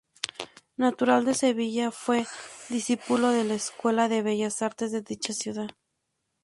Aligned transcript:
Natural 0.77 1.23
de 1.25 1.35
Sevilla, 1.35 1.91
fue 1.91 2.25
discípulo 2.69 3.29
de 3.29 3.43
la 3.43 3.53
Escuela 3.53 4.09
de 4.09 4.23
Bellas 4.23 4.63
Artes 4.63 4.91
de 4.91 5.01
dicha 5.03 5.31
ciudad. 5.31 5.69